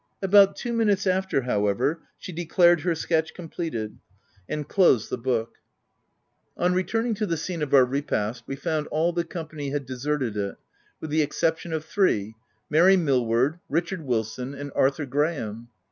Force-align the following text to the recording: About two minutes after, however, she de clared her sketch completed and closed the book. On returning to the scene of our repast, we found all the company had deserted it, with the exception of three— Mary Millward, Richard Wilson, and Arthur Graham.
About 0.19 0.55
two 0.55 0.73
minutes 0.73 1.05
after, 1.05 1.43
however, 1.43 2.01
she 2.17 2.31
de 2.31 2.43
clared 2.47 2.81
her 2.81 2.95
sketch 2.95 3.35
completed 3.35 3.99
and 4.49 4.67
closed 4.67 5.11
the 5.11 5.17
book. 5.19 5.57
On 6.57 6.73
returning 6.73 7.13
to 7.13 7.27
the 7.27 7.37
scene 7.37 7.61
of 7.61 7.71
our 7.71 7.85
repast, 7.85 8.45
we 8.47 8.55
found 8.55 8.87
all 8.87 9.13
the 9.13 9.23
company 9.23 9.69
had 9.69 9.85
deserted 9.85 10.35
it, 10.35 10.55
with 10.99 11.11
the 11.11 11.21
exception 11.21 11.71
of 11.71 11.85
three— 11.85 12.33
Mary 12.71 12.97
Millward, 12.97 13.59
Richard 13.69 14.01
Wilson, 14.03 14.55
and 14.55 14.71
Arthur 14.73 15.05
Graham. 15.05 15.67